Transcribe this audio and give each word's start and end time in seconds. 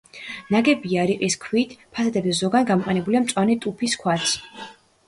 ნაგებია 0.53 1.03
რიყის 1.11 1.35
ქვით, 1.43 1.75
ფასადებზე 1.99 2.35
ზოგან 2.41 2.69
გამოყენებულია 2.73 3.23
მწვანე 3.29 3.61
ტუფის 3.67 3.99
ქვაც. 4.05 4.37